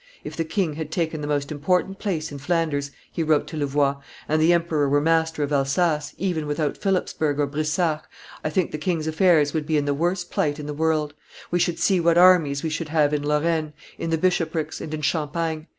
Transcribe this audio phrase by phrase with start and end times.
[0.23, 3.97] "If the king had taken the most important place in Flanders," he wrote to Louvois,
[4.27, 8.05] "and the emperor were master of Alsace, even without Philipsburg or Brisach,
[8.43, 11.13] I think the king's affairs would be in the worst plight in the world;
[11.51, 15.03] we should see what armies we should have in Lorraine, in the Bishoprics, and in
[15.03, 15.67] Champagne.